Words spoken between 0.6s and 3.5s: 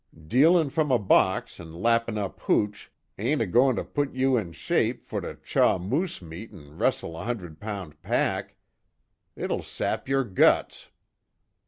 from a box an' lappin' up hooch ain't a